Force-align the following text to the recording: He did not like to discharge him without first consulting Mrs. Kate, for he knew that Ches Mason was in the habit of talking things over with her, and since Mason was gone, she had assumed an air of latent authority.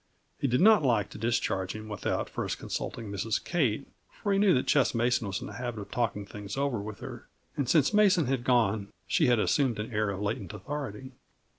He 0.39 0.47
did 0.47 0.61
not 0.61 0.81
like 0.81 1.11
to 1.11 1.19
discharge 1.19 1.75
him 1.75 1.87
without 1.87 2.27
first 2.27 2.57
consulting 2.57 3.11
Mrs. 3.11 3.43
Kate, 3.43 3.87
for 4.09 4.33
he 4.33 4.39
knew 4.39 4.51
that 4.55 4.65
Ches 4.65 4.95
Mason 4.95 5.27
was 5.27 5.39
in 5.41 5.45
the 5.45 5.53
habit 5.53 5.79
of 5.79 5.91
talking 5.91 6.25
things 6.25 6.57
over 6.57 6.79
with 6.79 7.01
her, 7.01 7.27
and 7.55 7.69
since 7.69 7.93
Mason 7.93 8.27
was 8.27 8.39
gone, 8.39 8.87
she 9.05 9.27
had 9.27 9.37
assumed 9.37 9.77
an 9.77 9.93
air 9.93 10.09
of 10.09 10.19
latent 10.19 10.53
authority. 10.55 11.11